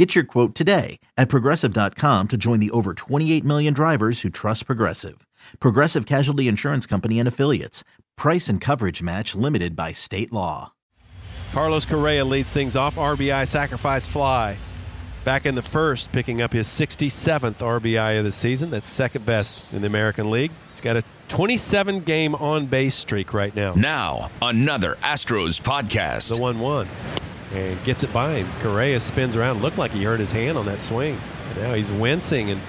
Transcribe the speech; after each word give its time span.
Get 0.00 0.14
your 0.14 0.24
quote 0.24 0.54
today 0.54 0.98
at 1.18 1.28
progressive.com 1.28 2.28
to 2.28 2.36
join 2.38 2.58
the 2.58 2.70
over 2.70 2.94
28 2.94 3.44
million 3.44 3.74
drivers 3.74 4.22
who 4.22 4.30
trust 4.30 4.64
Progressive. 4.64 5.26
Progressive 5.58 6.06
Casualty 6.06 6.48
Insurance 6.48 6.86
Company 6.86 7.18
and 7.18 7.28
Affiliates. 7.28 7.84
Price 8.16 8.48
and 8.48 8.62
coverage 8.62 9.02
match 9.02 9.34
limited 9.34 9.76
by 9.76 9.92
state 9.92 10.32
law. 10.32 10.72
Carlos 11.52 11.84
Correa 11.84 12.24
leads 12.24 12.50
things 12.50 12.76
off. 12.76 12.96
RBI 12.96 13.46
sacrifice 13.46 14.06
fly. 14.06 14.56
Back 15.26 15.44
in 15.44 15.54
the 15.54 15.60
first, 15.60 16.10
picking 16.12 16.40
up 16.40 16.54
his 16.54 16.66
67th 16.66 17.58
RBI 17.58 18.18
of 18.18 18.24
the 18.24 18.32
season. 18.32 18.70
That's 18.70 18.88
second 18.88 19.26
best 19.26 19.62
in 19.70 19.82
the 19.82 19.86
American 19.86 20.30
League. 20.30 20.52
He's 20.70 20.80
got 20.80 20.96
a 20.96 21.04
27 21.28 22.00
game 22.00 22.34
on 22.36 22.64
base 22.64 22.94
streak 22.94 23.34
right 23.34 23.54
now. 23.54 23.74
Now, 23.74 24.30
another 24.40 24.96
Astros 25.02 25.60
podcast. 25.60 26.34
The 26.34 26.40
1 26.40 26.58
1. 26.58 26.88
And 27.52 27.82
gets 27.84 28.04
it 28.04 28.12
by 28.12 28.34
him. 28.34 28.48
Correa 28.60 29.00
spins 29.00 29.34
around. 29.34 29.60
Looked 29.60 29.78
like 29.78 29.90
he 29.90 30.04
hurt 30.04 30.20
his 30.20 30.32
hand 30.32 30.56
on 30.56 30.66
that 30.66 30.80
swing. 30.80 31.18
And 31.50 31.58
now 31.58 31.74
he's 31.74 31.90
wincing 31.90 32.50
and 32.50 32.60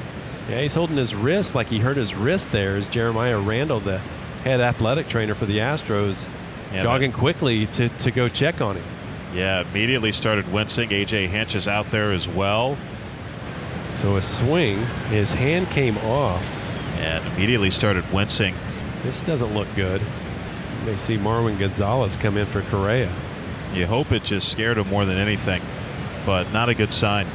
yeah, 0.49 0.61
he's 0.61 0.73
holding 0.73 0.97
his 0.97 1.13
wrist 1.13 1.55
like 1.55 1.67
he 1.67 1.79
hurt 1.79 1.97
his 1.97 2.15
wrist 2.15 2.51
there 2.51 2.75
as 2.75 2.89
Jeremiah 2.89 3.39
Randall, 3.39 3.79
the 3.79 3.99
head 4.43 4.59
athletic 4.59 5.07
trainer 5.07 5.35
for 5.35 5.45
the 5.45 5.59
Astros, 5.59 6.27
Yeah, 6.73 6.83
jogging 6.83 7.11
quickly 7.11 7.67
to, 7.67 7.89
to 7.89 8.11
go 8.11 8.27
check 8.27 8.59
on 8.59 8.75
him. 8.75 8.83
Yeah, 9.33 9.61
immediately 9.61 10.11
started 10.11 10.51
wincing. 10.51 10.89
AJ 10.89 11.27
Hinch 11.29 11.55
is 11.55 11.67
out 11.67 11.89
there 11.91 12.11
as 12.11 12.27
well. 12.27 12.77
So 13.93 14.15
a 14.15 14.21
swing, 14.21 14.79
his 15.09 15.33
hand 15.33 15.69
came 15.69 15.97
off. 15.99 16.45
And 16.97 17.25
immediately 17.33 17.71
started 17.71 18.03
wincing. 18.11 18.55
This 19.03 19.23
doesn't 19.23 19.53
look 19.53 19.67
good. 19.75 20.01
You 20.01 20.85
may 20.85 20.97
see 20.97 21.17
Marwin 21.17 21.57
Gonzalez 21.57 22.15
come 22.15 22.37
in 22.37 22.45
for 22.45 22.61
Correa. 22.63 23.11
You 23.73 23.87
hope 23.87 24.11
it 24.11 24.23
just 24.23 24.49
scared 24.51 24.77
him 24.77 24.87
more 24.89 25.05
than 25.05 25.17
anything, 25.17 25.61
but 26.25 26.51
not 26.51 26.69
a 26.69 26.75
good 26.75 26.91
sign. 26.91 27.27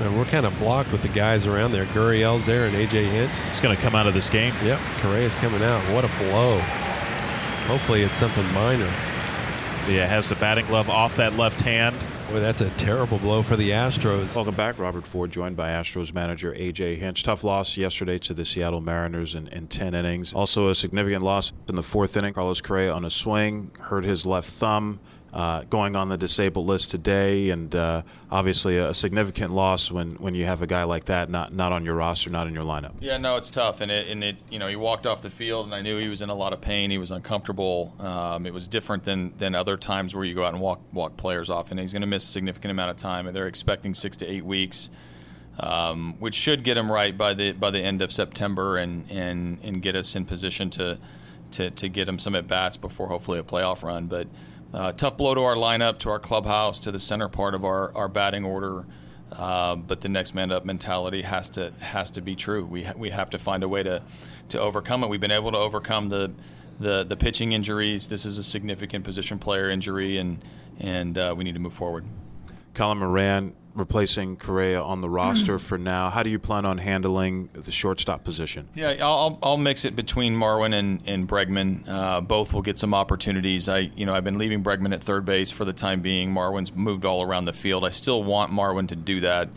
And 0.00 0.16
we're 0.16 0.24
kind 0.24 0.46
of 0.46 0.58
blocked 0.58 0.90
with 0.90 1.02
the 1.02 1.08
guys 1.08 1.46
around 1.46 1.72
there. 1.72 1.86
Gurriel's 1.86 2.46
there 2.46 2.66
and 2.66 2.74
AJ 2.74 3.10
Hinch. 3.10 3.32
He's 3.48 3.60
going 3.60 3.76
to 3.76 3.82
come 3.82 3.94
out 3.94 4.06
of 4.06 4.14
this 4.14 4.30
game. 4.30 4.54
Yep, 4.64 4.78
Correa's 4.98 5.34
coming 5.34 5.62
out. 5.62 5.80
What 5.92 6.04
a 6.04 6.08
blow. 6.18 6.58
Hopefully 7.66 8.02
it's 8.02 8.16
something 8.16 8.44
minor. 8.52 8.90
Yeah, 9.88 10.06
has 10.06 10.28
the 10.28 10.36
batting 10.36 10.66
glove 10.66 10.88
off 10.88 11.16
that 11.16 11.36
left 11.36 11.60
hand. 11.62 11.96
Boy, 12.30 12.40
that's 12.40 12.60
a 12.60 12.70
terrible 12.70 13.18
blow 13.18 13.42
for 13.42 13.56
the 13.56 13.70
Astros. 13.70 14.34
Welcome 14.34 14.54
back. 14.54 14.78
Robert 14.78 15.06
Ford 15.06 15.30
joined 15.30 15.56
by 15.56 15.70
Astros 15.70 16.14
manager 16.14 16.54
A.J. 16.56 16.94
Hinch. 16.94 17.24
Tough 17.24 17.44
loss 17.44 17.76
yesterday 17.76 18.18
to 18.20 18.32
the 18.32 18.44
Seattle 18.44 18.80
Mariners 18.80 19.34
in, 19.34 19.48
in 19.48 19.66
10 19.66 19.94
innings. 19.94 20.32
Also, 20.32 20.68
a 20.68 20.74
significant 20.74 21.22
loss 21.22 21.52
in 21.68 21.76
the 21.76 21.82
fourth 21.82 22.16
inning. 22.16 22.32
Carlos 22.32 22.60
Correa 22.60 22.92
on 22.92 23.04
a 23.04 23.10
swing, 23.10 23.70
hurt 23.80 24.04
his 24.04 24.24
left 24.24 24.48
thumb. 24.48 24.98
Uh, 25.32 25.62
going 25.70 25.96
on 25.96 26.10
the 26.10 26.18
disabled 26.18 26.66
list 26.66 26.90
today, 26.90 27.48
and 27.48 27.74
uh, 27.74 28.02
obviously 28.30 28.76
a, 28.76 28.92
significant 28.92 29.50
loss 29.50 29.90
when, 29.90 30.12
when 30.16 30.34
you 30.34 30.44
have 30.44 30.60
a 30.60 30.66
guy 30.66 30.84
like 30.84 31.06
that 31.06 31.30
not 31.30 31.54
not 31.54 31.72
on 31.72 31.86
your 31.86 31.94
roster, 31.94 32.28
not 32.28 32.46
in 32.46 32.52
your 32.52 32.64
lineup. 32.64 32.92
Yeah, 33.00 33.16
no, 33.16 33.36
it's 33.36 33.50
tough, 33.50 33.80
and 33.80 33.90
it 33.90 34.08
and 34.08 34.22
it 34.22 34.36
you 34.50 34.58
know 34.58 34.68
he 34.68 34.76
walked 34.76 35.06
off 35.06 35.22
the 35.22 35.30
field, 35.30 35.64
and 35.64 35.74
I 35.74 35.80
knew 35.80 35.98
he 35.98 36.08
was 36.08 36.20
in 36.20 36.28
a 36.28 36.34
lot 36.34 36.52
of 36.52 36.60
pain. 36.60 36.90
He 36.90 36.98
was 36.98 37.10
uncomfortable. 37.10 37.94
Um, 37.98 38.44
it 38.44 38.52
was 38.52 38.68
different 38.68 39.04
than 39.04 39.32
than 39.38 39.54
other 39.54 39.78
times 39.78 40.14
where 40.14 40.22
you 40.22 40.34
go 40.34 40.44
out 40.44 40.52
and 40.52 40.60
walk 40.60 40.82
walk 40.92 41.16
players 41.16 41.48
off, 41.48 41.70
and 41.70 41.80
he's 41.80 41.92
going 41.94 42.02
to 42.02 42.06
miss 42.06 42.24
a 42.24 42.30
significant 42.30 42.70
amount 42.70 42.90
of 42.90 42.98
time. 42.98 43.26
And 43.26 43.34
they're 43.34 43.48
expecting 43.48 43.94
six 43.94 44.18
to 44.18 44.30
eight 44.30 44.44
weeks. 44.44 44.90
Um, 45.60 46.16
which 46.18 46.34
should 46.34 46.64
get 46.64 46.76
him 46.78 46.90
right 46.90 47.16
by 47.16 47.34
the 47.34 47.52
by 47.52 47.70
the 47.70 47.80
end 47.80 48.00
of 48.00 48.10
September 48.10 48.78
and, 48.78 49.10
and, 49.10 49.58
and 49.62 49.82
get 49.82 49.94
us 49.94 50.16
in 50.16 50.24
position 50.24 50.70
to, 50.70 50.98
to, 51.52 51.70
to 51.70 51.90
get 51.90 52.08
him 52.08 52.18
some 52.18 52.34
at 52.34 52.46
bats 52.46 52.78
before 52.78 53.08
hopefully 53.08 53.38
a 53.38 53.42
playoff 53.42 53.82
run. 53.82 54.06
But 54.06 54.28
uh, 54.72 54.92
tough 54.92 55.16
blow 55.16 55.34
to 55.34 55.42
our 55.42 55.54
lineup, 55.54 55.98
to 55.98 56.10
our 56.10 56.18
clubhouse, 56.18 56.80
to 56.80 56.92
the 56.92 56.98
center 56.98 57.28
part 57.28 57.54
of 57.54 57.64
our, 57.64 57.94
our 57.94 58.08
batting 58.08 58.44
order. 58.44 58.84
Uh, 59.30 59.76
but 59.76 60.00
the 60.02 60.08
next 60.08 60.34
man 60.34 60.52
up 60.52 60.64
mentality 60.64 61.22
has 61.22 61.48
to 61.50 61.72
has 61.80 62.10
to 62.10 62.20
be 62.20 62.36
true. 62.36 62.66
We 62.66 62.84
ha- 62.84 62.92
we 62.96 63.08
have 63.10 63.30
to 63.30 63.38
find 63.38 63.62
a 63.62 63.68
way 63.68 63.82
to 63.82 64.02
to 64.48 64.60
overcome 64.60 65.02
it. 65.04 65.08
We've 65.08 65.20
been 65.20 65.30
able 65.30 65.52
to 65.52 65.58
overcome 65.58 66.10
the 66.10 66.32
the, 66.78 67.04
the 67.04 67.16
pitching 67.16 67.52
injuries. 67.52 68.08
This 68.08 68.26
is 68.26 68.36
a 68.36 68.42
significant 68.42 69.04
position 69.04 69.38
player 69.38 69.70
injury, 69.70 70.18
and 70.18 70.44
and 70.78 71.16
uh, 71.16 71.34
we 71.36 71.44
need 71.44 71.54
to 71.54 71.60
move 71.60 71.72
forward. 71.72 72.04
Colin 72.74 72.98
Moran 72.98 73.56
replacing 73.74 74.36
Correa 74.36 74.82
on 74.82 75.00
the 75.00 75.08
roster 75.08 75.58
for 75.58 75.78
now. 75.78 76.10
How 76.10 76.22
do 76.22 76.30
you 76.30 76.38
plan 76.38 76.64
on 76.64 76.78
handling 76.78 77.48
the 77.52 77.72
shortstop 77.72 78.22
position? 78.24 78.68
Yeah, 78.74 78.96
I'll, 79.00 79.38
I'll 79.42 79.56
mix 79.56 79.84
it 79.84 79.96
between 79.96 80.34
Marwin 80.34 80.74
and, 80.74 81.00
and 81.06 81.28
Bregman. 81.28 81.88
Uh, 81.88 82.20
both 82.20 82.52
will 82.52 82.62
get 82.62 82.78
some 82.78 82.92
opportunities. 82.92 83.68
I, 83.68 83.90
you 83.96 84.04
know, 84.04 84.14
I've 84.14 84.24
been 84.24 84.38
leaving 84.38 84.62
Bregman 84.62 84.92
at 84.92 85.02
third 85.02 85.24
base 85.24 85.50
for 85.50 85.64
the 85.64 85.72
time 85.72 86.02
being. 86.02 86.30
Marwin's 86.30 86.74
moved 86.74 87.04
all 87.04 87.22
around 87.22 87.46
the 87.46 87.52
field. 87.52 87.84
I 87.84 87.90
still 87.90 88.22
want 88.22 88.52
Marwin 88.52 88.88
to 88.88 88.96
do 88.96 89.20
that. 89.20 89.48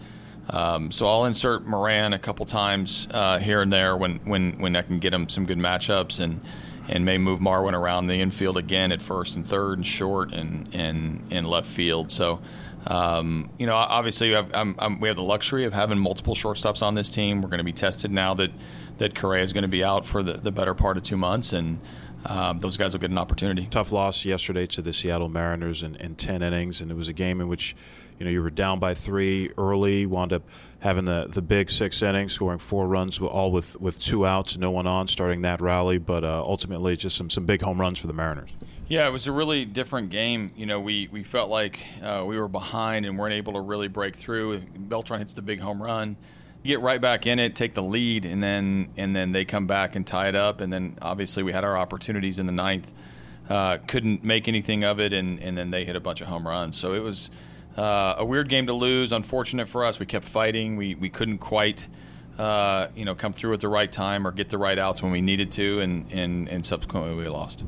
Um, 0.50 0.92
so 0.92 1.08
I'll 1.08 1.26
insert 1.26 1.66
Moran 1.66 2.14
a 2.14 2.20
couple 2.20 2.46
times 2.46 3.08
uh, 3.12 3.40
here 3.40 3.62
and 3.62 3.74
there 3.74 3.98
when, 3.98 4.18
when, 4.20 4.60
when 4.60 4.76
I 4.76 4.84
can 4.84 5.00
get 5.00 5.14
him 5.14 5.28
some 5.28 5.46
good 5.46 5.60
matchups 5.60 6.20
and 6.20 6.42
and 6.88 7.04
may 7.04 7.18
move 7.18 7.40
Marwin 7.40 7.74
around 7.74 8.06
the 8.06 8.14
infield 8.14 8.58
again 8.58 8.92
at 8.92 9.02
first 9.02 9.36
and 9.36 9.48
third 9.48 9.80
and 9.80 9.88
short 9.88 10.32
and 10.34 10.70
and, 10.76 11.26
and 11.32 11.48
left 11.48 11.66
field. 11.66 12.12
So 12.12 12.42
um, 12.88 13.50
you 13.58 13.66
know, 13.66 13.76
obviously, 13.76 14.36
I'm, 14.36 14.76
I'm, 14.78 15.00
we 15.00 15.08
have 15.08 15.18
the 15.18 15.24
luxury 15.24 15.66
of 15.66 15.74
having 15.74 15.98
multiple 15.98 16.36
shortstops 16.36 16.84
on 16.84 16.94
this 16.94 17.10
team. 17.10 17.42
We're 17.42 17.50
going 17.50 17.58
to 17.60 17.64
be 17.64 17.74
tested 17.74 18.12
now 18.12 18.34
that 18.36 18.52
that 18.98 19.16
Correa 19.16 19.44
is 19.44 19.52
going 19.52 19.64
to 19.64 19.68
be 19.68 19.84
out 19.84 20.06
for 20.06 20.24
the, 20.24 20.34
the 20.34 20.52
better 20.52 20.74
part 20.74 20.96
of 20.96 21.04
two 21.04 21.18
months, 21.18 21.52
and 21.52 21.80
um, 22.26 22.60
those 22.60 22.78
guys 22.78 22.94
will 22.94 23.02
get 23.02 23.12
an 23.12 23.18
opportunity. 23.18 23.68
Tough 23.70 23.92
loss 23.92 24.24
yesterday 24.24 24.66
to 24.68 24.82
the 24.82 24.94
Seattle 24.94 25.30
Mariners 25.30 25.84
in, 25.84 25.96
in 25.96 26.16
10 26.16 26.42
innings, 26.42 26.82
and 26.82 26.92
it 26.92 26.94
was 26.96 27.08
a 27.08 27.14
game 27.14 27.42
in 27.42 27.48
which 27.48 27.76
you 28.20 28.26
know 28.26 28.32
you 28.32 28.42
were 28.42 28.50
down 28.50 28.80
by 28.80 28.94
three 28.94 29.50
early, 29.58 30.06
wound 30.06 30.32
up 30.32 30.44
having 30.80 31.06
the, 31.06 31.28
the 31.30 31.42
big 31.42 31.70
six 31.70 32.02
innings, 32.02 32.34
scoring 32.34 32.60
four 32.60 32.88
runs, 32.88 33.20
all 33.20 33.52
with, 33.52 33.80
with 33.82 34.00
two 34.00 34.26
outs, 34.26 34.58
no 34.58 34.70
one 34.70 34.86
on, 34.86 35.08
starting 35.08 35.42
that 35.42 35.60
rally, 35.60 35.98
but 35.98 36.24
uh, 36.24 36.44
ultimately 36.46 36.96
just 36.96 37.18
some, 37.18 37.30
some 37.30 37.46
big 37.46 37.62
home 37.62 37.82
runs 37.82 37.98
for 37.98 38.06
the 38.08 38.14
Mariners. 38.14 38.56
Yeah, 38.88 39.08
it 39.08 39.12
was 39.12 39.26
a 39.26 39.32
really 39.32 39.66
different 39.66 40.12
game. 40.12 40.52
You 40.56 40.68
know, 40.68 40.80
we, 40.80 41.10
we 41.12 41.24
felt 41.24 41.50
like 41.50 41.80
uh, 42.04 42.24
we 42.28 42.38
were 42.38 42.48
behind 42.48 43.06
and 43.06 43.18
weren't 43.18 43.34
able 43.34 43.54
to 43.54 43.62
really 43.62 43.88
break 43.88 44.16
through. 44.16 44.60
Beltran 44.60 45.20
hits 45.20 45.34
the 45.34 45.42
big 45.42 45.60
home 45.60 45.82
run. 45.82 46.18
Get 46.64 46.82
right 46.82 47.02
back 47.02 47.26
in 47.26 47.40
it, 47.40 47.56
take 47.56 47.74
the 47.74 47.84
lead, 47.84 48.26
and 48.26 48.42
then 48.42 48.90
and 48.98 49.16
then 49.16 49.32
they 49.32 49.46
come 49.46 49.68
back 49.68 49.96
and 49.96 50.06
tie 50.06 50.28
it 50.28 50.36
up. 50.36 50.62
And 50.62 50.72
then 50.74 50.98
obviously 51.02 51.44
we 51.44 51.52
had 51.52 51.64
our 51.64 51.78
opportunities 51.78 52.40
in 52.40 52.46
the 52.46 52.52
ninth. 52.52 52.92
Uh, 53.50 53.78
couldn't 53.88 54.24
make 54.24 54.48
anything 54.48 54.84
of 54.84 55.00
it, 55.00 55.14
and, 55.14 55.40
and 55.40 55.58
then 55.58 55.70
they 55.70 55.86
hit 55.86 55.96
a 55.96 56.00
bunch 56.00 56.22
of 56.22 56.28
home 56.28 56.48
runs. 56.48 56.78
So 56.78 56.94
it 56.94 57.02
was 57.02 57.30
uh, 57.78 58.16
a 58.18 58.26
weird 58.26 58.50
game 58.50 58.66
to 58.68 58.74
lose. 58.74 59.12
Unfortunate 59.12 59.68
for 59.68 59.84
us. 59.84 60.00
We 60.00 60.06
kept 60.08 60.26
fighting. 60.26 60.76
We, 60.76 60.96
we 60.96 61.10
couldn't 61.10 61.40
quite– 61.40 61.88
uh, 62.38 62.90
you 62.96 63.06
know, 63.06 63.16
come 63.16 63.34
through 63.34 63.54
at 63.54 63.60
the 63.62 63.68
right 63.68 63.92
time 63.92 64.28
or 64.28 64.32
get 64.32 64.50
the 64.50 64.58
right 64.58 64.78
outs 64.78 65.02
when 65.02 65.12
we 65.12 65.22
needed 65.22 65.52
to, 65.54 65.80
and, 65.80 66.12
and, 66.12 66.50
and 66.50 66.66
subsequently 66.66 67.16
we 67.16 67.28
lost. 67.28 67.66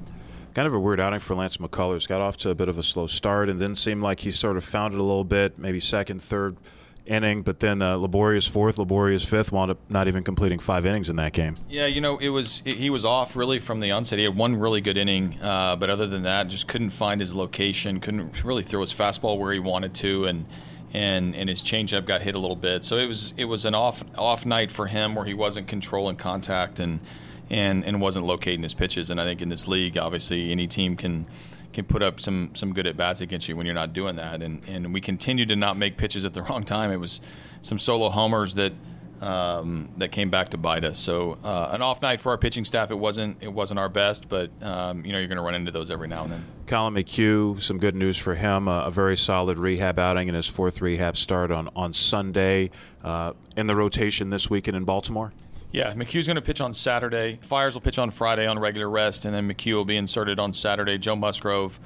Kind 0.57 0.65
of 0.65 0.73
a 0.73 0.79
weird 0.79 0.99
outing 0.99 1.19
for 1.19 1.35
Lance 1.35 1.57
McCullers. 1.57 2.07
Got 2.07 2.19
off 2.19 2.35
to 2.37 2.49
a 2.49 2.55
bit 2.55 2.67
of 2.67 2.79
a 2.79 2.83
slow 2.83 3.05
start 3.05 3.47
and 3.47 3.61
then 3.61 3.75
seemed 3.75 4.01
like 4.01 4.21
he 4.21 4.31
sort 4.31 4.57
of 4.57 4.63
found 4.63 4.95
it 4.95 4.99
a 4.99 5.03
little 5.03 5.23
bit, 5.23 5.59
maybe 5.59 5.79
second, 5.79 6.19
third 6.19 6.57
inning, 7.05 7.43
but 7.43 7.59
then 7.59 7.79
uh, 7.79 7.95
laborious 7.95 8.47
fourth, 8.47 8.79
laborious 8.79 9.23
fifth, 9.23 9.51
wound 9.51 9.69
up 9.69 9.77
not 9.87 10.07
even 10.07 10.23
completing 10.23 10.57
five 10.57 10.83
innings 10.87 11.09
in 11.09 11.15
that 11.17 11.33
game. 11.33 11.57
Yeah, 11.69 11.85
you 11.85 12.01
know, 12.01 12.17
it 12.17 12.29
was 12.29 12.63
he 12.65 12.89
was 12.89 13.05
off 13.05 13.35
really 13.35 13.59
from 13.59 13.81
the 13.81 13.91
onset. 13.91 14.17
He 14.17 14.25
had 14.25 14.35
one 14.35 14.55
really 14.55 14.81
good 14.81 14.97
inning, 14.97 15.39
uh, 15.43 15.75
but 15.75 15.91
other 15.91 16.07
than 16.07 16.23
that, 16.23 16.47
just 16.47 16.67
couldn't 16.67 16.89
find 16.89 17.21
his 17.21 17.35
location, 17.35 17.99
couldn't 17.99 18.43
really 18.43 18.63
throw 18.63 18.81
his 18.81 18.91
fastball 18.91 19.37
where 19.37 19.53
he 19.53 19.59
wanted 19.59 19.93
to, 19.93 20.25
and 20.25 20.47
and 20.91 21.35
and 21.35 21.49
his 21.49 21.61
changeup 21.61 22.07
got 22.07 22.23
hit 22.23 22.33
a 22.33 22.39
little 22.39 22.55
bit. 22.55 22.83
So 22.83 22.97
it 22.97 23.05
was 23.05 23.31
it 23.37 23.45
was 23.45 23.65
an 23.65 23.75
off 23.75 24.01
off 24.17 24.43
night 24.43 24.71
for 24.71 24.87
him 24.87 25.13
where 25.13 25.25
he 25.25 25.35
wasn't 25.35 25.67
controlling 25.67 26.15
contact 26.15 26.79
and 26.79 26.99
and 27.49 27.85
and 27.85 28.01
wasn't 28.01 28.25
locating 28.25 28.63
his 28.63 28.73
pitches. 28.73 29.09
And 29.09 29.19
I 29.19 29.25
think 29.25 29.41
in 29.41 29.49
this 29.49 29.67
league, 29.67 29.97
obviously, 29.97 30.51
any 30.51 30.67
team 30.67 30.95
can 30.95 31.25
can 31.73 31.85
put 31.85 32.01
up 32.01 32.19
some 32.19 32.51
some 32.53 32.73
good 32.73 32.87
at 32.87 32.97
bats 32.97 33.21
against 33.21 33.47
you 33.47 33.55
when 33.55 33.65
you're 33.65 33.75
not 33.75 33.93
doing 33.93 34.15
that. 34.17 34.41
And 34.41 34.61
and 34.67 34.93
we 34.93 35.01
continued 35.01 35.49
to 35.49 35.55
not 35.55 35.77
make 35.77 35.97
pitches 35.97 36.25
at 36.25 36.33
the 36.33 36.41
wrong 36.49 36.63
time. 36.63 36.91
It 36.91 36.97
was 36.97 37.21
some 37.61 37.79
solo 37.79 38.09
homers 38.09 38.55
that 38.55 38.73
um, 39.21 39.89
that 39.97 40.11
came 40.11 40.29
back 40.29 40.49
to 40.49 40.57
bite 40.57 40.85
us. 40.85 40.99
So 40.99 41.37
uh, 41.43 41.69
an 41.71 41.81
off 41.81 42.01
night 42.01 42.19
for 42.19 42.31
our 42.31 42.37
pitching 42.37 42.65
staff. 42.65 42.91
It 42.91 42.95
wasn't 42.95 43.37
it 43.41 43.51
wasn't 43.51 43.79
our 43.79 43.89
best, 43.89 44.29
but 44.29 44.51
um, 44.61 45.05
you 45.05 45.11
know 45.11 45.19
you're 45.19 45.27
going 45.27 45.37
to 45.37 45.43
run 45.43 45.55
into 45.55 45.71
those 45.71 45.89
every 45.89 46.07
now 46.07 46.23
and 46.23 46.33
then. 46.33 46.45
Collin 46.67 46.93
McHugh, 46.93 47.61
some 47.61 47.77
good 47.77 47.95
news 47.95 48.17
for 48.17 48.35
him. 48.35 48.67
A 48.67 48.91
very 48.91 49.17
solid 49.17 49.57
rehab 49.57 49.97
outing 49.99 50.27
in 50.27 50.35
his 50.35 50.47
fourth 50.47 50.81
rehab 50.81 51.17
start 51.17 51.51
on 51.51 51.69
on 51.75 51.93
Sunday. 51.93 52.69
Uh, 53.03 53.33
in 53.55 53.67
the 53.67 53.75
rotation 53.75 54.29
this 54.29 54.49
weekend 54.49 54.75
in 54.75 54.83
Baltimore. 54.83 55.31
Yeah, 55.71 55.93
McHugh's 55.93 56.27
going 56.27 56.35
to 56.35 56.41
pitch 56.41 56.61
on 56.61 56.73
Saturday. 56.73 57.39
Fiers 57.41 57.73
will 57.73 57.81
pitch 57.81 57.99
on 57.99 58.09
Friday 58.09 58.47
on 58.47 58.57
regular 58.57 58.89
rest, 58.89 59.25
and 59.25 59.33
then 59.33 59.49
McHugh 59.49 59.73
will 59.73 59.85
be 59.85 59.97
inserted 59.97 60.39
on 60.39 60.53
Saturday. 60.53 60.97
Joe 60.97 61.15
Musgrove 61.15 61.79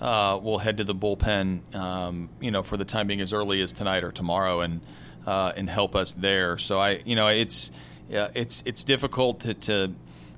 uh, 0.00 0.38
will 0.42 0.58
head 0.58 0.76
to 0.76 0.84
the 0.84 0.94
bullpen, 0.94 1.74
um, 1.74 2.28
you 2.40 2.50
know, 2.50 2.62
for 2.62 2.76
the 2.76 2.84
time 2.84 3.06
being 3.06 3.20
as 3.20 3.32
early 3.32 3.62
as 3.62 3.72
tonight 3.72 4.04
or 4.04 4.12
tomorrow, 4.12 4.60
and 4.60 4.80
uh, 5.26 5.52
and 5.56 5.70
help 5.70 5.94
us 5.94 6.12
there. 6.12 6.58
So 6.58 6.78
I, 6.78 7.00
you 7.04 7.16
know, 7.16 7.28
it's 7.28 7.70
yeah, 8.08 8.28
it's 8.34 8.62
it's 8.66 8.84
difficult 8.84 9.40
to. 9.40 9.54
to 9.54 9.94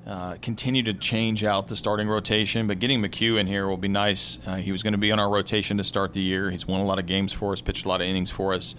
uh, 0.06 0.36
continue 0.42 0.82
to 0.82 0.92
change 0.92 1.44
out 1.44 1.66
the 1.68 1.74
starting 1.74 2.06
rotation, 2.06 2.66
but 2.66 2.78
getting 2.78 3.00
McHugh 3.00 3.40
in 3.40 3.46
here 3.46 3.66
will 3.66 3.78
be 3.78 3.88
nice. 3.88 4.38
Uh, 4.46 4.56
he 4.56 4.70
was 4.70 4.82
going 4.82 4.92
to 4.92 4.98
be 4.98 5.10
on 5.10 5.18
our 5.18 5.30
rotation 5.30 5.78
to 5.78 5.82
start 5.82 6.12
the 6.12 6.20
year. 6.20 6.50
He's 6.50 6.66
won 6.66 6.82
a 6.82 6.84
lot 6.84 6.98
of 6.98 7.06
games 7.06 7.32
for 7.32 7.54
us, 7.54 7.62
pitched 7.62 7.86
a 7.86 7.88
lot 7.88 8.02
of 8.02 8.06
innings 8.06 8.30
for 8.30 8.52
us. 8.52 8.76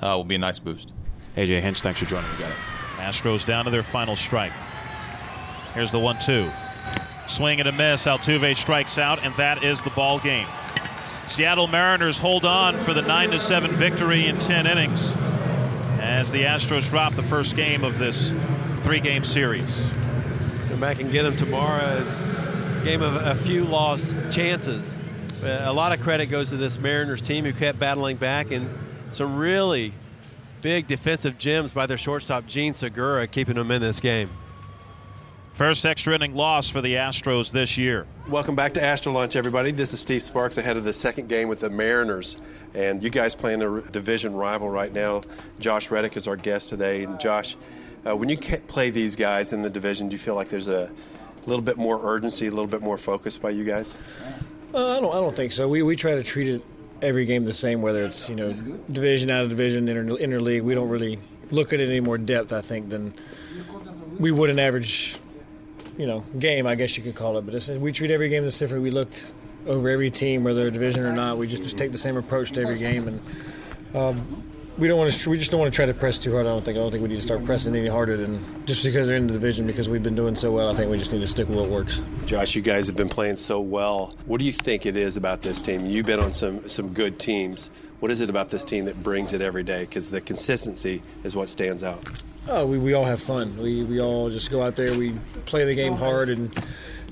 Uh, 0.00 0.14
will 0.14 0.22
be 0.22 0.36
a 0.36 0.38
nice 0.38 0.60
boost. 0.60 0.92
AJ 1.36 1.62
Hinch, 1.62 1.82
thanks 1.82 1.98
for 1.98 2.06
joining 2.06 2.30
me. 2.30 2.38
Got 2.38 2.52
it. 2.52 2.77
Astros 2.98 3.44
down 3.44 3.64
to 3.64 3.70
their 3.70 3.82
final 3.82 4.16
strike. 4.16 4.52
Here's 5.74 5.92
the 5.92 5.98
one-two. 5.98 6.50
Swing 7.26 7.60
and 7.60 7.68
a 7.68 7.72
miss. 7.72 8.06
Altuve 8.06 8.56
strikes 8.56 8.98
out, 8.98 9.24
and 9.24 9.34
that 9.34 9.62
is 9.62 9.82
the 9.82 9.90
ball 9.90 10.18
game. 10.18 10.46
Seattle 11.26 11.66
Mariners 11.66 12.18
hold 12.18 12.44
on 12.44 12.76
for 12.78 12.94
the 12.94 13.02
9 13.02 13.38
7 13.38 13.70
victory 13.72 14.26
in 14.26 14.38
10 14.38 14.66
innings 14.66 15.14
as 16.00 16.30
the 16.30 16.42
Astros 16.42 16.88
drop 16.88 17.12
the 17.12 17.22
first 17.22 17.54
game 17.54 17.84
of 17.84 17.98
this 17.98 18.32
three 18.78 19.00
game 19.00 19.24
series. 19.24 19.90
Come 20.70 20.80
back 20.80 21.00
and 21.00 21.12
get 21.12 21.24
them 21.24 21.36
tomorrow. 21.36 21.98
It's 22.00 22.84
game 22.84 23.02
of 23.02 23.14
a 23.16 23.34
few 23.34 23.64
lost 23.64 24.14
chances. 24.32 24.98
Uh, 25.42 25.64
a 25.64 25.72
lot 25.72 25.92
of 25.92 26.00
credit 26.00 26.26
goes 26.26 26.48
to 26.48 26.56
this 26.56 26.78
Mariners 26.78 27.20
team 27.20 27.44
who 27.44 27.52
kept 27.52 27.78
battling 27.78 28.16
back 28.16 28.50
and 28.50 28.68
some 29.12 29.36
really 29.36 29.92
big 30.60 30.86
defensive 30.86 31.38
gems 31.38 31.70
by 31.70 31.86
their 31.86 31.98
shortstop, 31.98 32.46
Jean 32.46 32.74
Segura, 32.74 33.26
keeping 33.26 33.54
them 33.54 33.70
in 33.70 33.80
this 33.80 34.00
game. 34.00 34.30
First 35.52 35.84
extra 35.84 36.14
inning 36.14 36.36
loss 36.36 36.68
for 36.68 36.80
the 36.80 36.94
Astros 36.94 37.50
this 37.50 37.76
year. 37.76 38.06
Welcome 38.28 38.54
back 38.54 38.74
to 38.74 38.82
Astro 38.82 39.12
Lunch, 39.12 39.34
everybody. 39.34 39.72
This 39.72 39.92
is 39.92 39.98
Steve 39.98 40.22
Sparks 40.22 40.56
ahead 40.56 40.76
of 40.76 40.84
the 40.84 40.92
second 40.92 41.28
game 41.28 41.48
with 41.48 41.58
the 41.58 41.68
Mariners. 41.68 42.36
And 42.74 43.02
you 43.02 43.10
guys 43.10 43.34
playing 43.34 43.62
a 43.62 43.80
division 43.80 44.34
rival 44.34 44.70
right 44.70 44.92
now. 44.92 45.22
Josh 45.58 45.90
Reddick 45.90 46.16
is 46.16 46.28
our 46.28 46.36
guest 46.36 46.68
today. 46.68 47.02
And 47.02 47.18
Josh, 47.18 47.56
uh, 48.08 48.16
when 48.16 48.28
you 48.28 48.36
play 48.38 48.90
these 48.90 49.16
guys 49.16 49.52
in 49.52 49.62
the 49.62 49.70
division, 49.70 50.08
do 50.08 50.14
you 50.14 50.18
feel 50.18 50.36
like 50.36 50.48
there's 50.48 50.68
a 50.68 50.92
little 51.44 51.64
bit 51.64 51.76
more 51.76 51.98
urgency, 52.04 52.46
a 52.46 52.50
little 52.50 52.68
bit 52.68 52.82
more 52.82 52.96
focus 52.96 53.36
by 53.36 53.50
you 53.50 53.64
guys? 53.64 53.96
Uh, 54.72 54.96
I 54.96 55.00
don't. 55.00 55.12
I 55.12 55.18
don't 55.18 55.34
think 55.34 55.50
so. 55.50 55.68
We 55.68 55.82
we 55.82 55.96
try 55.96 56.14
to 56.14 56.22
treat 56.22 56.46
it 56.48 56.62
every 57.02 57.24
game 57.24 57.44
the 57.44 57.52
same, 57.52 57.82
whether 57.82 58.04
it's 58.04 58.28
you 58.28 58.36
know 58.36 58.52
division 58.90 59.30
out 59.30 59.44
of 59.44 59.50
division, 59.50 59.88
inter, 59.88 60.04
interleague. 60.16 60.62
We 60.62 60.74
don't 60.74 60.88
really 60.88 61.18
look 61.50 61.72
at 61.72 61.80
it 61.80 61.88
any 61.88 62.00
more 62.00 62.18
depth, 62.18 62.52
I 62.52 62.60
think, 62.60 62.88
than 62.88 63.14
we 64.18 64.30
would 64.30 64.50
an 64.50 64.58
average 64.58 65.16
you 65.96 66.06
know 66.06 66.24
game, 66.38 66.66
I 66.66 66.74
guess 66.74 66.96
you 66.96 67.02
could 67.02 67.14
call 67.14 67.38
it. 67.38 67.46
But 67.46 67.68
we 67.80 67.92
treat 67.92 68.10
every 68.10 68.28
game 68.28 68.44
the 68.44 68.50
different. 68.50 68.82
We 68.82 68.90
look 68.90 69.10
over 69.66 69.88
every 69.88 70.10
team, 70.10 70.44
whether 70.44 70.66
a 70.66 70.70
division 70.70 71.04
or 71.04 71.12
not. 71.12 71.36
We 71.36 71.46
just, 71.46 71.62
just 71.62 71.76
take 71.76 71.92
the 71.92 71.98
same 71.98 72.16
approach 72.16 72.52
to 72.52 72.62
every 72.62 72.78
game, 72.78 73.08
and 73.08 73.20
um, 73.94 74.42
we 74.78 74.86
don't 74.86 74.98
want 74.98 75.12
to. 75.12 75.30
We 75.30 75.38
just 75.38 75.50
don't 75.50 75.60
want 75.60 75.72
to 75.72 75.76
try 75.76 75.86
to 75.86 75.94
press 75.94 76.18
too 76.18 76.32
hard. 76.32 76.46
I 76.46 76.50
don't 76.50 76.64
think. 76.64 76.78
I 76.78 76.80
don't 76.80 76.90
think 76.90 77.02
we 77.02 77.08
need 77.08 77.16
to 77.16 77.20
start 77.20 77.44
pressing 77.44 77.74
any 77.74 77.88
harder 77.88 78.16
than 78.16 78.64
just 78.64 78.84
because 78.84 79.08
they're 79.08 79.16
in 79.16 79.26
the 79.26 79.32
division. 79.32 79.66
Because 79.66 79.88
we've 79.88 80.02
been 80.02 80.14
doing 80.14 80.36
so 80.36 80.52
well, 80.52 80.70
I 80.70 80.74
think 80.74 80.90
we 80.90 80.98
just 80.98 81.12
need 81.12 81.20
to 81.20 81.26
stick 81.26 81.48
with 81.48 81.58
what 81.58 81.68
works. 81.68 82.00
Josh, 82.26 82.54
you 82.54 82.62
guys 82.62 82.86
have 82.86 82.96
been 82.96 83.08
playing 83.08 83.36
so 83.36 83.60
well. 83.60 84.14
What 84.26 84.38
do 84.38 84.46
you 84.46 84.52
think 84.52 84.86
it 84.86 84.96
is 84.96 85.16
about 85.16 85.42
this 85.42 85.60
team? 85.60 85.84
You've 85.84 86.06
been 86.06 86.20
on 86.20 86.32
some 86.32 86.66
some 86.68 86.92
good 86.92 87.18
teams. 87.18 87.70
What 88.00 88.12
is 88.12 88.20
it 88.20 88.30
about 88.30 88.50
this 88.50 88.62
team 88.62 88.84
that 88.84 89.02
brings 89.02 89.32
it 89.32 89.42
every 89.42 89.64
day? 89.64 89.80
Because 89.80 90.10
the 90.10 90.20
consistency 90.20 91.02
is 91.24 91.34
what 91.34 91.48
stands 91.48 91.82
out. 91.82 92.04
Oh, 92.50 92.64
we, 92.64 92.78
we 92.78 92.94
all 92.94 93.04
have 93.04 93.20
fun. 93.20 93.54
We, 93.60 93.82
we 93.82 94.00
all 94.00 94.30
just 94.30 94.50
go 94.50 94.62
out 94.62 94.74
there, 94.74 94.96
we 94.96 95.14
play 95.44 95.66
the 95.66 95.74
game 95.74 95.94
hard, 95.94 96.30
and 96.30 96.54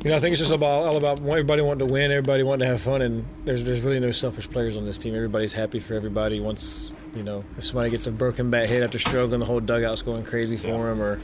you 0.02 0.10
know 0.10 0.16
I 0.16 0.20
think 0.20 0.32
it's 0.32 0.40
just 0.40 0.52
about 0.52 0.86
all 0.86 0.96
about 0.96 1.18
everybody 1.18 1.60
wanting 1.60 1.86
to 1.86 1.92
win, 1.92 2.10
everybody 2.10 2.42
wanting 2.42 2.60
to 2.60 2.66
have 2.66 2.80
fun, 2.80 3.02
and 3.02 3.26
there's 3.44 3.64
there's 3.64 3.82
really 3.82 4.00
no 4.00 4.12
selfish 4.12 4.48
players 4.48 4.76
on 4.76 4.86
this 4.86 4.96
team. 4.96 5.14
Everybody's 5.14 5.52
happy 5.52 5.80
for 5.80 5.94
everybody. 5.94 6.40
Once 6.40 6.92
you 7.16 7.22
know, 7.22 7.44
if 7.56 7.64
somebody 7.64 7.90
gets 7.90 8.06
a 8.06 8.12
broken 8.12 8.50
bat 8.50 8.68
hit 8.68 8.82
after 8.82 8.98
struggling, 8.98 9.40
the 9.40 9.46
whole 9.46 9.60
dugout's 9.60 10.02
going 10.02 10.24
crazy 10.24 10.56
for 10.56 10.86
them, 10.86 11.00
or 11.00 11.20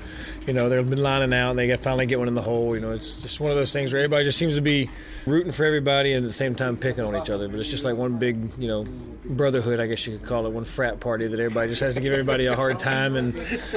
you 0.46 0.52
know 0.52 0.68
they've 0.68 0.88
been 0.88 1.02
lining 1.02 1.32
out 1.32 1.50
and 1.50 1.58
they 1.58 1.76
finally 1.76 2.06
get 2.06 2.18
one 2.18 2.28
in 2.28 2.34
the 2.34 2.42
hole. 2.42 2.74
You 2.74 2.80
know, 2.80 2.92
it's 2.92 3.20
just 3.22 3.40
one 3.40 3.50
of 3.50 3.56
those 3.56 3.72
things 3.72 3.92
where 3.92 4.00
everybody 4.00 4.24
just 4.24 4.38
seems 4.38 4.54
to 4.54 4.60
be 4.60 4.90
rooting 5.26 5.52
for 5.52 5.64
everybody 5.64 6.12
and 6.12 6.24
at 6.24 6.28
the 6.28 6.34
same 6.34 6.54
time 6.54 6.76
picking 6.76 7.04
on 7.04 7.16
each 7.16 7.30
other. 7.30 7.48
But 7.48 7.60
it's 7.60 7.70
just 7.70 7.84
like 7.84 7.96
one 7.96 8.18
big, 8.18 8.38
you 8.58 8.68
know, 8.68 8.84
brotherhood, 9.24 9.80
I 9.80 9.86
guess 9.86 10.06
you 10.06 10.18
could 10.18 10.26
call 10.26 10.46
it, 10.46 10.50
one 10.50 10.64
frat 10.64 11.00
party 11.00 11.26
that 11.26 11.38
everybody 11.38 11.68
just 11.68 11.80
has 11.80 11.94
to 11.94 12.00
give 12.00 12.12
everybody 12.12 12.46
a 12.46 12.56
hard 12.56 12.78
time, 12.78 13.16
and 13.16 13.34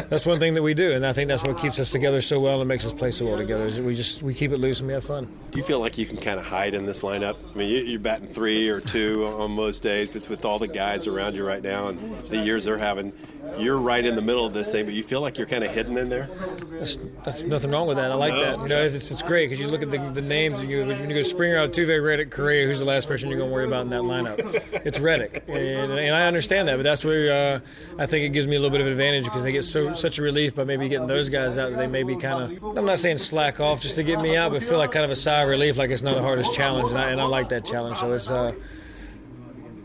that's 0.09 0.25
one 0.25 0.39
thing 0.39 0.55
that 0.55 0.63
we 0.63 0.73
do, 0.73 0.91
and 0.91 1.05
I 1.05 1.13
think 1.13 1.27
that's 1.27 1.43
what 1.43 1.57
keeps 1.57 1.79
us 1.79 1.91
together 1.91 2.21
so 2.21 2.39
well 2.39 2.61
and 2.61 2.67
makes 2.67 2.85
us 2.85 2.93
play 2.93 3.11
so 3.11 3.25
well 3.25 3.37
together. 3.37 3.65
Is 3.65 3.79
we 3.79 3.95
just 3.95 4.23
we 4.23 4.33
keep 4.33 4.51
it 4.51 4.57
loose 4.57 4.79
and 4.79 4.87
we 4.87 4.93
have 4.93 5.03
fun. 5.03 5.27
Do 5.51 5.57
you 5.57 5.63
feel 5.63 5.79
like 5.79 5.97
you 5.97 6.05
can 6.05 6.17
kind 6.17 6.39
of 6.39 6.45
hide 6.45 6.73
in 6.73 6.85
this 6.85 7.03
lineup? 7.03 7.37
I 7.53 7.57
mean, 7.57 7.87
you're 7.87 7.99
batting 7.99 8.27
three 8.27 8.69
or 8.69 8.79
two 8.79 9.25
on 9.25 9.51
most 9.51 9.83
days, 9.83 10.09
but 10.09 10.27
with 10.29 10.45
all 10.45 10.59
the 10.59 10.67
guys 10.67 11.07
around 11.07 11.35
you 11.35 11.45
right 11.45 11.63
now 11.63 11.87
and 11.87 12.04
the 12.29 12.37
years 12.37 12.65
they're 12.65 12.77
having, 12.77 13.13
you're 13.57 13.77
right 13.77 14.05
in 14.05 14.15
the 14.15 14.21
middle 14.21 14.45
of 14.45 14.53
this 14.53 14.71
thing, 14.71 14.85
but 14.85 14.93
you 14.93 15.03
feel 15.03 15.21
like 15.21 15.37
you're 15.37 15.47
kind 15.47 15.63
of 15.63 15.71
hidden 15.71 15.97
in 15.97 16.09
there. 16.09 16.29
That's, 16.71 16.97
that's 17.23 17.43
nothing 17.43 17.71
wrong 17.71 17.87
with 17.87 17.97
that. 17.97 18.11
I 18.11 18.15
like 18.15 18.33
no. 18.33 18.39
that. 18.39 18.59
You 18.59 18.67
know, 18.67 18.81
it's, 18.81 18.95
it's 19.11 19.21
great 19.21 19.49
because 19.49 19.59
you 19.59 19.67
look 19.67 19.81
at 19.81 19.91
the, 19.91 19.97
the 20.13 20.21
names 20.21 20.59
and 20.59 20.69
you 20.69 20.85
when 20.85 21.09
you 21.09 21.15
go 21.15 21.21
Springer, 21.21 21.55
Altuve, 21.55 22.03
Reddick, 22.03 22.31
Correa. 22.31 22.65
Who's 22.65 22.79
the 22.79 22.85
last 22.85 23.07
person 23.07 23.29
you're 23.29 23.37
going 23.37 23.49
to 23.49 23.53
worry 23.53 23.65
about 23.65 23.81
in 23.81 23.89
that 23.89 24.01
lineup? 24.01 24.83
It's 24.85 24.99
Reddick, 24.99 25.43
and, 25.47 25.91
and 25.91 26.15
I 26.15 26.27
understand 26.27 26.67
that. 26.67 26.75
But 26.75 26.83
that's 26.83 27.03
where 27.05 27.55
uh, 27.55 27.59
I 27.97 28.05
think 28.05 28.25
it 28.25 28.29
gives 28.29 28.47
me 28.47 28.55
a 28.55 28.59
little 28.59 28.75
bit 28.75 28.81
of 28.81 28.87
advantage 28.87 29.23
because 29.23 29.43
they 29.43 29.51
get 29.51 29.63
so 29.63 29.93
such 29.93 30.19
a 30.19 30.21
relief 30.21 30.55
by 30.55 30.63
maybe 30.63 30.89
getting 30.89 31.07
those 31.07 31.29
guys 31.29 31.57
out 31.57 31.71
that 31.71 31.77
they 31.77 31.87
maybe 31.87 32.15
kind 32.17 32.57
of 32.57 32.77
I'm 32.77 32.85
not 32.85 32.99
saying 32.99 33.19
slack 33.19 33.59
off 33.59 33.81
just 33.81 33.95
to 33.95 34.03
get 34.03 34.19
me 34.21 34.35
out, 34.35 34.51
but 34.51 34.63
feel 34.63 34.77
like 34.77 34.91
kind 34.91 35.05
of 35.05 35.11
a 35.11 35.15
sigh 35.15 35.41
of 35.41 35.49
relief, 35.49 35.77
like 35.77 35.91
it's 35.91 36.03
not 36.03 36.15
the 36.15 36.21
hardest 36.21 36.53
challenge, 36.53 36.89
and 36.89 36.99
I, 36.99 37.09
and 37.09 37.21
I 37.21 37.25
like 37.25 37.49
that 37.49 37.65
challenge. 37.65 37.99
So 37.99 38.11
it's. 38.13 38.29
Uh, 38.29 38.53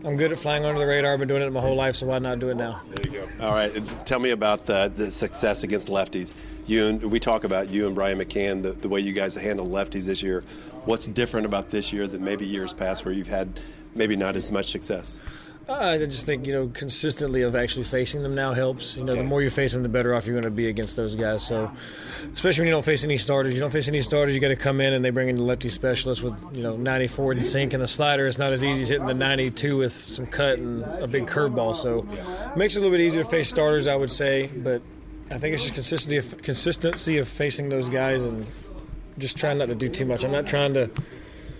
I'm 0.03 0.17
good 0.17 0.33
at 0.33 0.39
flying 0.39 0.65
under 0.65 0.79
the 0.79 0.87
radar. 0.87 1.13
I've 1.13 1.19
been 1.19 1.29
doing 1.29 1.43
it 1.43 1.53
my 1.53 1.61
whole 1.61 1.77
life, 1.77 1.95
so 1.95 2.07
why 2.07 2.19
not 2.19 2.39
do 2.39 2.49
it 2.49 2.57
now? 2.57 2.81
There 2.89 3.05
you 3.05 3.21
go. 3.21 3.47
All 3.47 3.53
right. 3.53 3.71
Tell 4.07 4.19
me 4.19 4.31
about 4.31 4.65
the, 4.65 4.91
the 4.95 5.11
success 5.11 5.63
against 5.63 5.89
lefties. 5.89 6.35
You 6.67 6.87
and 6.87 7.05
we 7.11 7.21
talk 7.21 7.45
about 7.45 7.69
you 7.69 7.87
and 7.87 7.95
Brian 7.95 8.19
McCann, 8.19 8.63
the, 8.63 8.71
the 8.71 8.89
way 8.89 9.01
you 9.01 9.13
guys 9.13 9.35
handle 9.35 9.69
lefties 9.69 10.07
this 10.07 10.23
year. 10.23 10.43
What's 10.87 11.07
different 11.07 11.45
about 11.45 11.69
this 11.69 11.93
year 11.93 12.07
than 12.07 12.25
maybe 12.25 12.47
years 12.47 12.73
past 12.73 13.05
where 13.05 13.13
you've 13.13 13.29
had 13.29 13.61
maybe 13.95 14.17
not 14.17 14.37
as 14.37 14.51
much 14.51 14.67
success? 14.67 15.19
Uh, 15.69 15.75
I 15.75 15.99
just 15.99 16.27
think 16.27 16.47
you 16.47 16.53
know 16.53 16.69
consistently 16.69 17.43
of 17.43 17.55
actually 17.55 17.85
facing 17.85 18.23
them 18.23 18.35
now 18.35 18.53
helps. 18.53 18.97
You 18.97 19.05
know, 19.05 19.13
okay. 19.13 19.23
the 19.23 19.27
more 19.27 19.41
you 19.41 19.51
face 19.51 19.73
them, 19.73 19.83
the 19.83 19.89
better 19.89 20.15
off 20.15 20.27
you're 20.27 20.35
going 20.35 20.45
to 20.45 20.51
be 20.51 20.69
against 20.69 20.97
those 20.97 21.15
guys. 21.15 21.47
So, 21.47 21.71
especially 22.33 22.63
when 22.63 22.69
you 22.69 22.73
don't 22.73 22.85
face 22.85 23.05
any 23.05 23.17
starters, 23.17 23.55
you 23.55 23.61
don't 23.61 23.71
face 23.71 23.87
any 23.87 24.01
starters. 24.01 24.35
You 24.35 24.41
got 24.41 24.49
to 24.49 24.57
come 24.57 24.81
in 24.81 24.93
and 24.93 25.05
they 25.05 25.11
bring 25.11 25.29
in 25.29 25.37
the 25.37 25.43
lefty 25.43 25.69
specialist 25.69 26.23
with 26.23 26.35
you 26.57 26.63
know 26.63 26.77
94 26.77 27.33
and 27.33 27.47
sink 27.47 27.73
and 27.73 27.83
the 27.83 27.87
slider. 27.89 28.27
It's 28.27 28.39
not 28.39 28.53
as 28.53 28.65
easy 28.65 28.83
as 28.83 28.89
hitting 28.89 29.07
the 29.07 29.15
92 29.15 29.77
with 29.77 29.93
some 29.93 30.27
cut 30.27 30.59
and 30.59 30.83
a 30.85 31.07
big 31.07 31.27
curveball. 31.27 31.77
So, 31.77 32.01
it 32.01 32.57
makes 32.57 32.75
it 32.75 32.79
a 32.79 32.83
little 32.83 32.97
bit 32.97 33.05
easier 33.05 33.23
to 33.23 33.29
face 33.29 33.49
starters, 33.49 33.87
I 33.87 33.95
would 33.95 34.11
say. 34.11 34.49
But 34.49 34.83
I 35.31 35.39
think 35.39 35.55
it's 35.55 35.63
just 35.63 35.75
consistency 35.75 36.17
of, 36.17 36.43
consistency 36.43 37.19
of 37.19 37.29
facing 37.29 37.69
those 37.69 37.89
guys 37.89 38.25
and 38.25 38.45
just 39.19 39.37
trying 39.37 39.59
not 39.59 39.67
to 39.67 39.77
do 39.77 39.89
too 39.89 40.05
much. 40.05 40.25
I'm 40.25 40.33
not 40.33 40.47
trying 40.47 40.75
to 40.75 40.91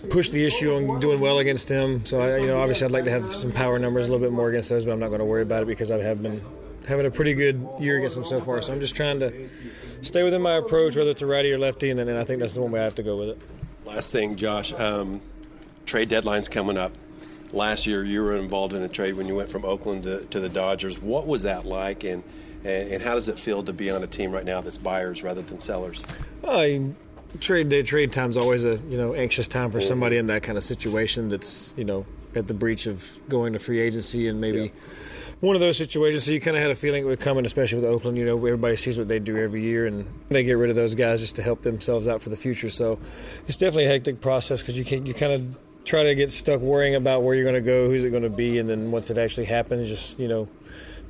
push 0.09 0.31
the 0.31 0.45
issue 0.45 0.75
on 0.75 0.99
doing 1.01 1.21
well 1.21 1.39
against 1.39 1.69
him. 1.69 2.05
So 2.05 2.21
I, 2.21 2.39
you 2.39 2.47
know, 2.47 2.61
obviously 2.61 2.87
I'd 2.87 2.91
like 2.91 3.05
to 3.05 3.11
have 3.11 3.33
some 3.33 3.53
power 3.53 3.79
numbers 3.79 4.09
a 4.09 4.11
little 4.11 4.25
bit 4.25 4.33
more 4.33 4.49
against 4.49 4.71
those, 4.71 4.85
but 4.85 4.93
I'm 4.93 5.01
not 5.01 5.09
going 5.09 5.19
to 5.19 5.25
worry 5.25 5.43
about 5.43 5.63
it 5.63 5.67
because 5.67 5.91
I 5.91 5.99
have 5.99 6.23
been 6.23 6.43
having 6.89 7.07
a 7.07 7.11
pretty 7.11 7.35
good 7.35 7.67
year 7.79 7.99
against 7.99 8.15
them 8.15 8.25
so 8.25 8.41
far. 8.41 8.63
So 8.63 8.73
I'm 8.73 8.81
just 8.81 8.95
trying 8.95 9.21
to 9.21 9.49
stay 10.03 10.23
within 10.23 10.41
my 10.41 10.55
approach, 10.55 10.97
whether 10.97 11.11
it's 11.11 11.23
a 11.23 11.27
righty 11.27 11.53
or 11.53 11.59
lefty, 11.59 11.91
and, 11.91 12.01
and 12.01 12.19
I 12.19 12.25
think 12.25 12.41
that's 12.41 12.55
the 12.55 12.63
one 12.63 12.73
way 12.73 12.81
I 12.81 12.85
have 12.85 12.95
to 12.95 13.03
go 13.03 13.19
with 13.19 13.29
it. 13.31 13.39
Last 13.85 14.11
thing, 14.11 14.37
Josh, 14.37 14.73
um, 14.73 15.21
trade 15.85 16.09
deadline's 16.09 16.49
coming 16.49 16.79
up. 16.79 16.93
Last 17.53 17.87
year, 17.87 18.05
you 18.05 18.23
were 18.23 18.37
involved 18.37 18.75
in 18.75 18.83
a 18.83 18.89
trade 18.89 19.15
when 19.15 19.27
you 19.27 19.35
went 19.35 19.51
from 19.51 19.65
Oakland 19.65 20.05
to, 20.05 20.25
to 20.27 20.41
the 20.41 20.49
Dodgers. 20.49 21.03
What 21.03 21.27
was 21.27 21.43
that 21.43 21.67
like, 21.67 22.05
and, 22.05 22.23
and 22.65 23.03
how 23.03 23.15
does 23.15 23.29
it 23.29 23.39
feel 23.39 23.63
to 23.65 23.73
be 23.73 23.91
on 23.91 24.03
a 24.03 24.07
team 24.07 24.31
right 24.31 24.45
now 24.45 24.61
that's 24.61 24.79
buyers 24.79 25.23
rather 25.23 25.43
than 25.43 25.61
sellers? 25.61 26.07
I 26.47 26.93
trade 27.39 27.69
day 27.69 27.83
trade 27.83 28.13
time's 28.13 28.37
always 28.37 28.65
a 28.65 28.77
you 28.89 28.97
know 28.97 29.15
anxious 29.15 29.47
time 29.47 29.71
for 29.71 29.81
somebody 29.81 30.17
in 30.17 30.27
that 30.27 30.43
kind 30.43 30.59
of 30.59 30.65
situation 30.65 31.29
that's 31.29 31.75
you 31.79 31.85
know 31.85 32.05
at 32.35 32.47
the 32.47 32.55
breach 32.55 32.87
of 32.87 33.21
going 33.29 33.53
to 33.53 33.59
free 33.59 33.81
agency 33.81 34.29
and 34.29 34.41
maybe 34.41 34.63
yeah. 34.63 34.69
one 35.41 35.57
of 35.57 35.61
those 35.61 35.77
situations. 35.77 36.25
So 36.25 36.33
you 36.33 36.41
kind 36.41 36.57
of 36.57 36.63
had 36.63 36.71
a 36.71 36.75
feeling 36.75 37.03
it 37.03 37.07
would 37.07 37.21
come 37.21 37.39
in 37.39 37.47
especially 37.47 37.77
with 37.77 37.85
oakland 37.85 38.17
you 38.17 38.25
know 38.25 38.37
everybody 38.37 38.77
sees 38.77 38.99
what 38.99 39.09
they 39.09 39.19
do 39.19 39.37
every 39.37 39.63
year 39.63 39.87
and 39.87 40.07
they 40.29 40.45
get 40.45 40.55
rid 40.55 40.71
of 40.71 40.77
those 40.77 40.95
guys 40.95 41.21
just 41.21 41.37
to 41.37 41.43
help 41.43 41.63
themselves 41.63 42.09
out 42.09 42.23
for 42.23 42.31
the 42.31 42.37
future. 42.37 42.71
So 42.71 42.99
it's 43.47 43.57
definitely 43.57 43.87
a 43.87 43.89
hectic 43.89 44.21
process 44.21 44.61
because 44.61 44.79
you 44.79 44.85
can 44.85 45.07
you 45.07 45.15
kind 45.15 45.33
of 45.33 45.85
try 45.85 46.03
to 46.03 46.15
get 46.15 46.31
stuck 46.31 46.61
worrying 46.61 46.95
about 46.95 47.23
where 47.23 47.35
you're 47.35 47.45
going 47.45 47.55
to 47.55 47.61
go 47.61 47.89
who's 47.89 48.05
it 48.05 48.11
going 48.11 48.23
to 48.23 48.29
be 48.29 48.59
and 48.59 48.69
then 48.69 48.91
once 48.91 49.11
it 49.11 49.17
actually 49.17 49.47
happens 49.47 49.89
just 49.89 50.21
you 50.21 50.29
know 50.29 50.47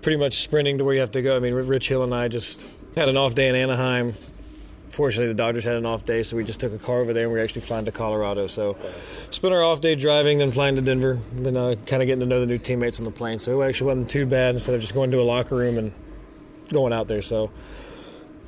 pretty 0.00 0.16
much 0.16 0.42
sprinting 0.42 0.78
to 0.78 0.84
where 0.84 0.94
you 0.94 1.00
have 1.00 1.10
to 1.10 1.22
go. 1.22 1.36
I 1.36 1.40
mean 1.40 1.54
rich 1.54 1.88
hill 1.88 2.02
and 2.04 2.14
i 2.14 2.28
just 2.28 2.68
had 2.96 3.08
an 3.08 3.16
off 3.16 3.34
day 3.34 3.48
in 3.48 3.56
anaheim 3.56 4.14
fortunately 4.90 5.28
the 5.28 5.34
Dodgers 5.34 5.64
had 5.64 5.76
an 5.76 5.86
off 5.86 6.04
day, 6.04 6.22
so 6.22 6.36
we 6.36 6.44
just 6.44 6.60
took 6.60 6.72
a 6.72 6.78
car 6.78 6.98
over 6.98 7.12
there 7.12 7.24
and 7.24 7.32
we 7.32 7.40
actually 7.40 7.62
flying 7.62 7.84
to 7.86 7.92
Colorado. 7.92 8.46
So 8.46 8.76
spent 9.30 9.54
our 9.54 9.62
off 9.62 9.80
day 9.80 9.94
driving, 9.94 10.38
then 10.38 10.50
flying 10.50 10.74
to 10.76 10.82
Denver, 10.82 11.18
and 11.36 11.56
uh, 11.56 11.76
kind 11.86 12.02
of 12.02 12.06
getting 12.06 12.20
to 12.20 12.26
know 12.26 12.40
the 12.40 12.46
new 12.46 12.58
teammates 12.58 12.98
on 12.98 13.04
the 13.04 13.10
plane. 13.10 13.38
So 13.38 13.62
it 13.62 13.68
actually 13.68 13.86
wasn't 13.86 14.10
too 14.10 14.26
bad 14.26 14.54
instead 14.54 14.74
of 14.74 14.80
just 14.80 14.94
going 14.94 15.10
to 15.12 15.20
a 15.20 15.22
locker 15.22 15.56
room 15.56 15.78
and 15.78 15.92
going 16.72 16.92
out 16.92 17.08
there. 17.08 17.22
So, 17.22 17.50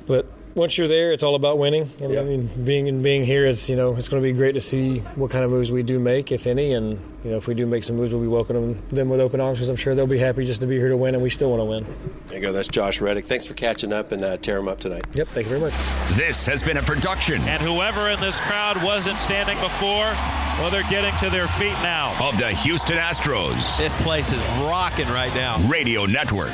but 0.05 0.25
once 0.55 0.77
you're 0.77 0.87
there, 0.87 1.11
it's 1.11 1.23
all 1.23 1.35
about 1.35 1.57
winning. 1.57 1.89
I 2.01 2.07
mean, 2.07 2.47
being 2.63 2.87
and 2.87 3.01
being 3.01 3.23
here, 3.23 3.45
it's 3.45 3.69
you 3.69 3.75
know, 3.75 3.95
it's 3.95 4.09
going 4.09 4.21
to 4.21 4.27
be 4.27 4.33
great 4.33 4.53
to 4.53 4.61
see 4.61 4.99
what 5.15 5.31
kind 5.31 5.43
of 5.43 5.51
moves 5.51 5.71
we 5.71 5.83
do 5.83 5.99
make, 5.99 6.31
if 6.31 6.45
any, 6.47 6.73
and 6.73 6.99
you 7.23 7.31
know, 7.31 7.37
if 7.37 7.47
we 7.47 7.53
do 7.55 7.65
make 7.65 7.83
some 7.83 7.95
moves, 7.95 8.11
we'll 8.13 8.21
be 8.21 8.27
welcoming 8.27 8.81
them 8.89 9.09
with 9.09 9.19
open 9.19 9.39
arms 9.39 9.57
because 9.57 9.69
I'm 9.69 9.75
sure 9.75 9.95
they'll 9.95 10.07
be 10.07 10.17
happy 10.17 10.45
just 10.45 10.61
to 10.61 10.67
be 10.67 10.77
here 10.77 10.89
to 10.89 10.97
win, 10.97 11.15
and 11.15 11.23
we 11.23 11.29
still 11.29 11.49
want 11.49 11.61
to 11.61 11.65
win. 11.65 11.85
There 12.27 12.37
you 12.37 12.41
go. 12.41 12.51
That's 12.51 12.67
Josh 12.67 13.01
Reddick. 13.01 13.25
Thanks 13.25 13.45
for 13.45 13.53
catching 13.53 13.93
up 13.93 14.11
and 14.11 14.23
uh, 14.23 14.37
tear 14.37 14.57
him 14.57 14.67
up 14.67 14.79
tonight. 14.79 15.05
Yep. 15.13 15.27
Thank 15.29 15.47
you 15.47 15.57
very 15.57 15.61
much. 15.61 15.73
This 16.17 16.45
has 16.45 16.61
been 16.61 16.77
a 16.77 16.83
production 16.83 17.41
And 17.41 17.61
whoever 17.61 18.09
in 18.09 18.19
this 18.19 18.39
crowd 18.41 18.81
wasn't 18.83 19.17
standing 19.17 19.59
before, 19.59 20.11
well, 20.59 20.69
they're 20.69 20.83
getting 20.83 21.15
to 21.17 21.29
their 21.29 21.47
feet 21.49 21.73
now. 21.81 22.13
of 22.21 22.37
the 22.37 22.49
Houston 22.49 22.97
Astros 22.97 23.77
This 23.77 23.95
place 24.03 24.31
is 24.31 24.41
rocking 24.67 25.07
right 25.07 25.33
now. 25.35 25.57
Radio 25.67 26.05
Network. 26.05 26.53